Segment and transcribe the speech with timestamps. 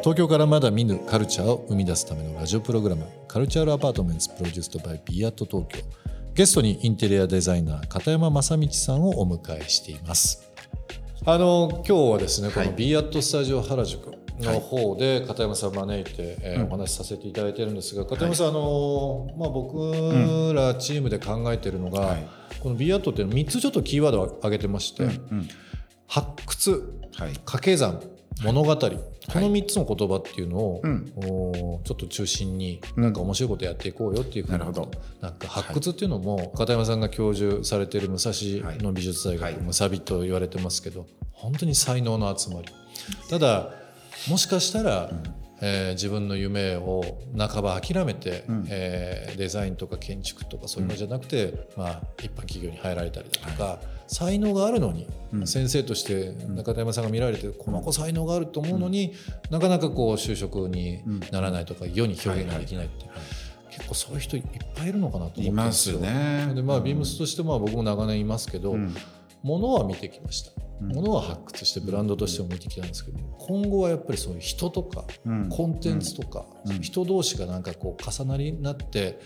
[0.00, 5.84] 東京からまだ見ぬカルチャーを生み出すためのラジオプログラムカルチャーアパートメントプロデュースドバイビアート東京。
[6.34, 10.50] ゲストにインテリアデザイナー片山正道さんをお迎えしています。
[11.26, 22.28] あの今日はですねこのビアートスタジオ原宿の方で片山さんを招いて、えーお話しさせていただいてるんですが片山さん、あのまあ、僕らチームで考えてるのが、はい。
[22.60, 25.08] このビアートっていうの3つちょっとキーワードを挙げてまして、
[26.06, 27.32] 発掘はい。
[27.32, 28.00] 掛け算
[28.42, 28.76] 物語。
[28.76, 31.12] この3つの言葉っていうのを、うん。
[31.16, 34.90] おちょっと中心になんか面白いことやっていこうよっていうふうななるほど。
[35.20, 38.32] なんか発掘っていうのも片山さんが教授されている武蔵
[38.82, 39.56] 野美術大学、はい。
[39.56, 42.68] ムサビと言われてますけど本当に才能の集まり。
[43.28, 43.70] ただ
[44.28, 45.10] もしかしたら、
[45.60, 55.06] えー自分の夢を半ば諦めて、えーデザインとか建築とかそういうのじゃなくて、まあ、一般企業に入られたりだとか、才能があるのに、
[55.44, 59.14] 先生として中田山さんが見られて、この子才能があると思うのに、
[59.50, 63.06] なかなかこう就職にならないとか世に表現ができないって、
[63.70, 64.42] 結構そういう人いっ
[64.74, 65.48] ぱいいるのかなと思。
[65.48, 66.50] いますね。
[66.54, 68.76] でまあ、ビームスとしてまあ僕も長年いますけど、
[69.42, 70.52] ものは見てきました。
[70.80, 75.04] ものは発掘してブランドとしても見てきたんですけど今後はやっぱりそういう人とか、
[75.50, 76.46] コンテンツとか、
[76.80, 79.18] 人同士がなんかこう重なりになって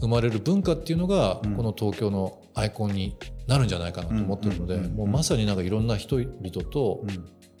[0.00, 6.30] 生まれる文化っていうのが、この東京のアイコンになるんじゃないかなと思ってるので、もうまさになんかいろんな人々
[6.70, 7.04] と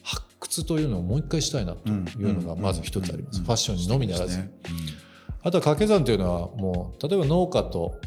[0.02, 1.92] 発掘というのをもう一回したいなとい
[2.24, 4.38] うのがまず一つあります、ファッションにのみならず、
[5.42, 7.98] あとは掛け算というのはもう例えば農家と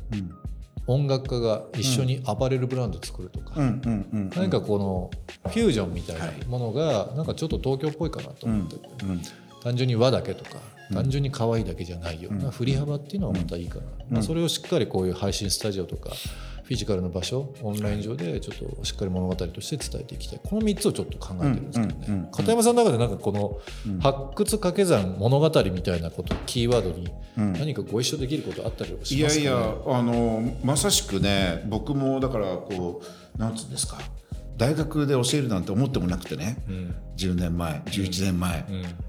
[0.87, 3.59] 音楽家が一緒にアパレルブランドを作るとか、
[4.35, 5.11] 何かこの
[5.51, 8.89] フュージョンみたいなものがなんかちょっと東京っぽいかなと思ってて、
[9.67, 10.59] 単純に和だけとか
[10.93, 16.11] 単純に可愛いだけじゃないような振り幅っていうのはまたいいかな、まあ、それをしっかりこういう配信スタジオとか
[16.63, 20.39] フィジカルの場所オンライン上でちょっとしっかり物語として伝えていきたい。
[20.41, 23.59] この3つをちょっと考えてるんですけどね、片山さんの中でなんかこの
[24.01, 27.09] 発掘掛け算物語みたいなことキーワードに
[27.57, 29.45] 何かご一緒できることあったりしいますか、ね？
[29.45, 33.01] やいやあのまさしくね僕もだからこ
[33.35, 33.99] うなんつうんですか
[34.57, 36.57] 大学で教えるなんて思ってもなくてね、
[37.17, 38.65] 10年前11年前、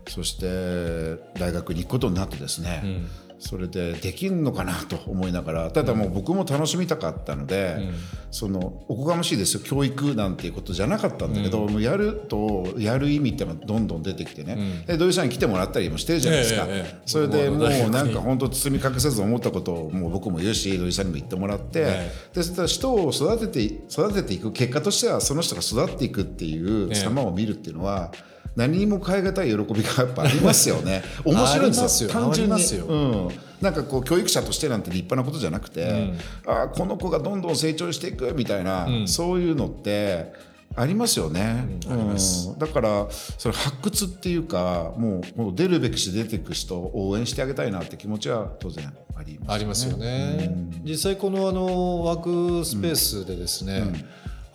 [0.07, 3.03] そして大学に行くことになってですね、
[3.39, 7.91] それでできんのかなと思いながらただもう僕も楽しみたかったので、
[8.31, 28.13] そのおこがましいですよ教育なんていうことじゃなかったんだけど、もうやるとやる意味ってのがどんどん出てきてね、で土井さんに来てもらったりもしてるじゃないですか、ええええそれでもうなんか本当包み隠さず思ったことをもう僕も言うし土井さんにも言ってもらって、えでそしたら人を育てて育てていく結果としてはその人が育っていくっていう様を見るっていうのは、
[28.59, 31.05] 何にも変え難い喜びがやっぱありますよね。
[31.25, 32.11] 面白いんですよ。
[32.11, 32.61] 単純に。
[32.61, 33.29] うん、
[33.61, 36.13] なんかこう教育者としてなんて立派なことじゃなくて、
[36.45, 40.33] ああこの子がどんどん成長していくみたいな、そういうのって
[40.75, 42.59] ありますよね、うん。
[42.59, 50.53] だからそれ発掘っていうかもうもう出るべきして出ていく人を応援してあげたいなって気持ちは当然ありますありますよね。
[50.83, 53.85] 実際このあのワークスペースでですね、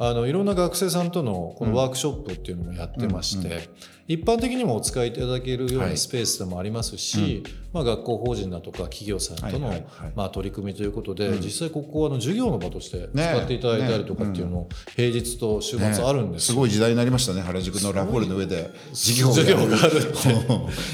[0.09, 3.69] あのいろんな学生さんとのこのワークショップっていうのもやってまして、
[4.07, 5.97] 一般的にもお使いいただけるようはない。
[5.97, 9.73] スペースでもありますし、まあ、学校法人だとか企業さんとの
[10.15, 16.53] まあ取り組みということで、実際ここはあの授業の場として使っていただいたりとかっていうのを平日と週末あるんですよ。
[16.53, 20.17] すごい時代になりましたね原宿のラフォーレの上で授業があるって。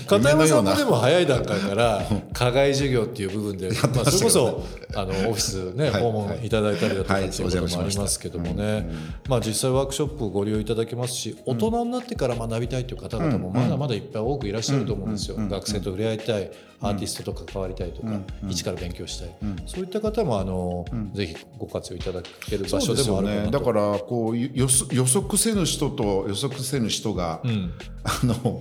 [0.08, 4.64] 片山さんもでも早い段階から課外授業っていう部分で、まあ、それこそ
[4.96, 6.02] あのオフィスね、はい。
[6.02, 6.50] 訪問い。
[6.50, 7.28] ただいたりだとかはい。
[7.28, 8.88] っていうこともありますけどもね、
[9.28, 16.52] まあ、実際ワークショップご利用いただけますし大人になってから学びたいという方々もまだまだいっぱい多くいらっしゃると思うんですよ、学生と触れ合いたい
[16.82, 19.30] アーティストと関わりたいとか、一から勉強したい、
[19.66, 23.52] そういった方もあの、ぜひご活用いただける場所でもあるかなと。
[23.52, 24.50] だからこう予
[24.92, 27.42] 予測せぬ人と予測せぬ人が、
[28.04, 28.60] あの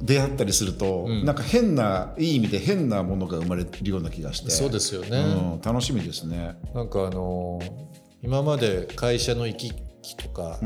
[0.00, 4.50] 出会ったりすると、なんか変ないい意味で変なものが生まれるような気がして。
[4.50, 6.56] そうですよね、うん、楽しみですね。
[6.74, 7.60] なんかあの
[8.22, 10.58] 今まで会社の行き来とか、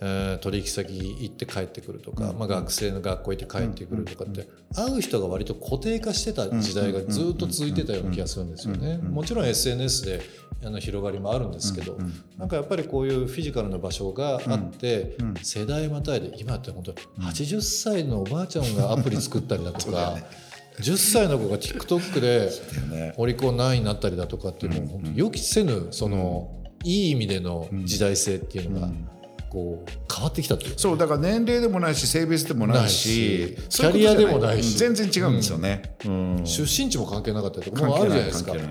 [0.00, 8.98] えー取引先行って帰ってくるとか、まあ、学生の学校行って帰ってくるとかって、会う人が割と固定化してた時代がずっと続いてたような気がするんですよね。
[8.98, 10.20] もちろん SNS で
[10.64, 11.98] あの広がりもあるんですけど、
[12.36, 20.18] なんかやっぱりこういうフィジカルな場所があって、世代またいで今って本当80歳のおばあちゃんがアプリ作ったりだとか。
[20.78, 26.54] 10歳の子が TikTok でオリコン何位になったりだとかっていうのも予期せぬその
[26.84, 28.88] いい意味での時代性っていうのが
[29.50, 34.76] こう変わってきたというそうだから年齢でもないし性別でもないしキャリアでもないし。
[34.76, 35.82] 全然違うんですよね、
[36.44, 38.52] 出身地も関係なかったりとかもあるじゃないですか。
[38.52, 38.68] だか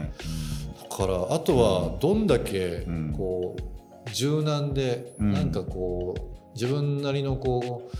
[1.05, 7.97] らあとはどんだけこう柔軟でなんかこう自分なりのこう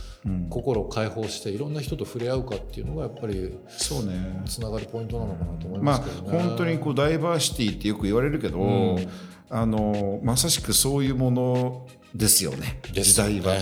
[0.49, 4.41] 心を解放していろんな人と触れ合うかっていうのがやっぱりそうね。
[4.45, 6.33] つながるポイントなのかなと思いますけどね。
[6.33, 9.09] まあ、本当にこうダイバーシティってよく言われるけど、うん、
[9.49, 12.79] あのまさしくそういうものですよね。
[12.91, 13.53] 時代は、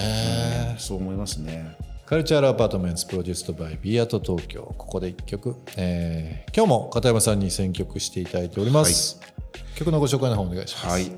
[0.71, 1.77] うん、そう思いますね。
[2.06, 4.62] カルチャーアパートメントプロデュースドバイビアート東京。
[4.77, 9.33] ここで1曲、えー、今日も片山さんに選曲していただいております、はい、
[9.75, 11.12] 曲のご紹介の方お願いします、はい、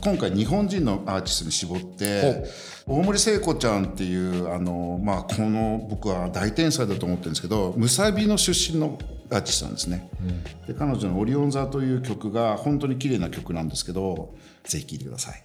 [0.00, 2.44] 今回日本人のアーティストに絞って
[2.86, 8.98] 大森聖子ちゃんっていうあの、まあ、この僕は大天才だと思ってるんですけどむさびの出身の
[9.30, 15.42] アーティストなんですね、うん、で彼女の「オリオン座」という曲が本当に綺麗な曲なんですけどぜひ聴いてください。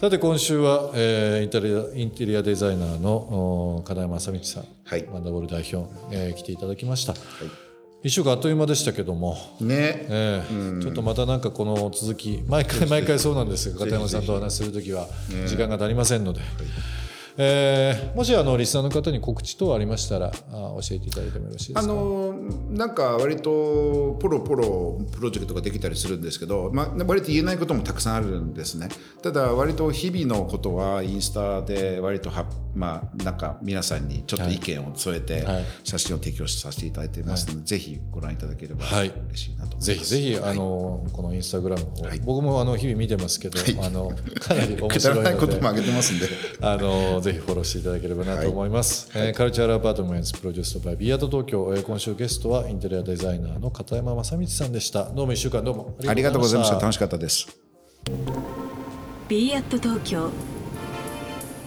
[0.00, 7.67] さて今週は、えー、インテリアインテリアデザイナーの金山正道さん、はい、マンダボール代表、えー、来ていただきました、はい
[8.04, 9.36] 一週間あっという間でしたけども。
[9.60, 15.08] ね、えー、うん、ちょっとまたなんかこの続き毎回毎回そうなんですが片山さんとお話しする時は
[15.46, 16.40] 時間が足りませんので。
[17.40, 21.92] えー、もしあのリスナーの方に告知等ありましたらあ教えていただいてもよろしいですか？
[21.92, 22.27] あの
[22.70, 28.88] なんか割とポロポロプロジェクトができたりするんですけど、まあ、割と言えないこともたくさんあるんですね。
[29.22, 35.46] ただ割と日々のことはインスタで割とは、まあ、なんか皆さんにちょっと意見を添えて
[35.84, 44.10] 写真を提供させていただいてますので、はい、ぜひご覧いただければ嬉しいなと思います、ぜひぜひ、あのこのインスタグラムの方、はい、僕もあの日々見てますけど、あの
[44.40, 45.28] かなり面白いので。
[45.38, 46.26] ことも上げてますんで。
[46.60, 55.04] あのぜひフォローしていただければなと思います、はい、えー、カルチャーアパートメントプロデュースバイビアート東京、えー、今週ゲストはインテリアデザイナーの片山正道さんでした。
[55.10, 56.76] どうも1週間どうもありがとうございました。
[56.76, 57.46] 楽しかったです。
[59.28, 60.30] ビアット東京。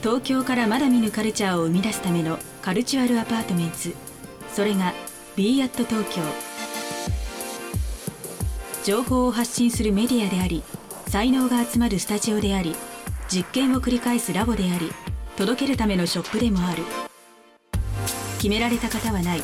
[0.02, 3.78] 東京からまだ見ぬカルチャーを生み出すためのカルチュアルアパートメント
[4.52, 4.94] それが
[5.36, 6.22] b アット東京。
[8.84, 10.64] 情報を発信するメディアであり
[11.08, 12.76] 才能が集まるスタジオであり
[13.30, 14.92] 実験を繰り返すラボであり
[15.38, 16.84] 届けるためのショップでもある。
[18.38, 19.44] 決められた型はない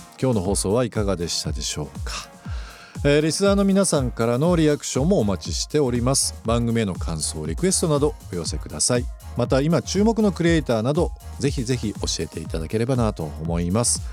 [0.21, 2.13] 今日の放送はいかがでしたでしょうか、
[3.03, 6.39] えー、リスナーの皆さんからのリアクションもお待ちしております。
[6.45, 9.05] 番組への感想リクエストなどお寄せください。
[9.35, 14.03] また今注目のクリエイターなどぜひぜひ教えていただければなと思います。